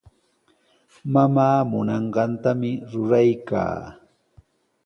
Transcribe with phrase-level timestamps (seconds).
[1.13, 3.75] Mamaa munanqantami ruraykaa.